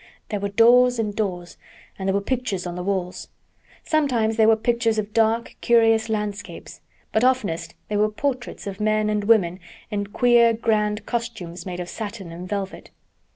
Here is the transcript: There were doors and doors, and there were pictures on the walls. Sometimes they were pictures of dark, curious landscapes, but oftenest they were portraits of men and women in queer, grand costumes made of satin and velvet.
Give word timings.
There 0.29 0.39
were 0.39 0.49
doors 0.49 0.97
and 0.97 1.15
doors, 1.15 1.57
and 1.99 2.09
there 2.09 2.15
were 2.15 2.21
pictures 2.21 2.65
on 2.65 2.73
the 2.75 2.81
walls. 2.81 3.27
Sometimes 3.83 4.35
they 4.35 4.47
were 4.47 4.55
pictures 4.55 4.97
of 4.97 5.13
dark, 5.13 5.55
curious 5.61 6.09
landscapes, 6.09 6.81
but 7.13 7.23
oftenest 7.23 7.75
they 7.87 7.97
were 7.97 8.09
portraits 8.09 8.65
of 8.65 8.79
men 8.79 9.11
and 9.11 9.25
women 9.25 9.59
in 9.91 10.07
queer, 10.07 10.53
grand 10.53 11.05
costumes 11.05 11.67
made 11.67 11.79
of 11.79 11.87
satin 11.87 12.31
and 12.31 12.49
velvet. 12.49 12.89